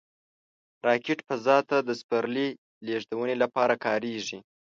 راکټ 0.87 1.19
فضا 1.27 1.57
ته 1.69 1.77
د 1.87 1.89
سپرلي 2.01 2.47
لیږدونې 2.85 3.35
لپاره 3.43 3.73
کارېږي 3.85 4.39